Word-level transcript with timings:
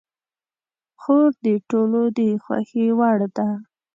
خور 1.01 1.29
د 1.45 1.47
ټولو 1.69 2.01
د 2.17 2.19
خوښې 2.43 2.85
وړ 2.99 3.19
ده. 3.37 3.49